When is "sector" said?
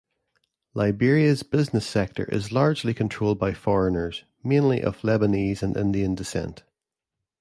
1.85-2.23